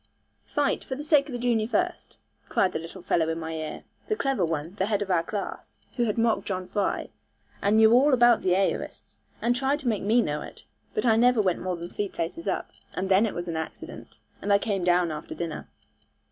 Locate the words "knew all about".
7.77-8.41